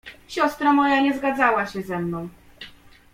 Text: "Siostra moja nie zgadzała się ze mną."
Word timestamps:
"Siostra 0.27 0.73
moja 0.73 1.01
nie 1.01 1.17
zgadzała 1.17 1.67
się 1.67 1.81
ze 1.81 1.99
mną." 1.99 2.29